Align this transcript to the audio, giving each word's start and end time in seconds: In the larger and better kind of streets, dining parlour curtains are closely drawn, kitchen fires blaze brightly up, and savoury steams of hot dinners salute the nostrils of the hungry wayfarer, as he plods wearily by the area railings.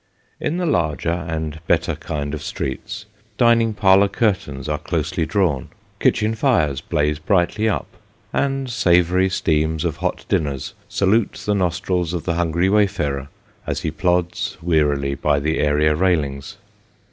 In 0.39 0.57
the 0.57 0.65
larger 0.65 1.11
and 1.11 1.59
better 1.67 1.95
kind 1.95 2.33
of 2.33 2.41
streets, 2.41 3.05
dining 3.37 3.75
parlour 3.75 4.07
curtains 4.07 4.67
are 4.67 4.79
closely 4.79 5.27
drawn, 5.27 5.69
kitchen 5.99 6.33
fires 6.33 6.81
blaze 6.81 7.19
brightly 7.19 7.69
up, 7.69 7.85
and 8.33 8.67
savoury 8.67 9.29
steams 9.29 9.85
of 9.85 9.97
hot 9.97 10.25
dinners 10.27 10.73
salute 10.89 11.43
the 11.45 11.53
nostrils 11.53 12.15
of 12.15 12.23
the 12.25 12.33
hungry 12.33 12.67
wayfarer, 12.67 13.27
as 13.67 13.81
he 13.81 13.91
plods 13.91 14.57
wearily 14.59 15.13
by 15.13 15.39
the 15.39 15.59
area 15.59 15.93
railings. 15.93 16.57